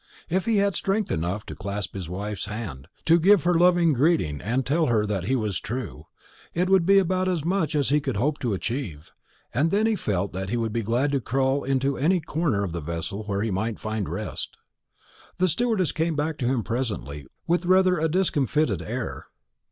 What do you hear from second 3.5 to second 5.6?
loving greeting and tell her that he was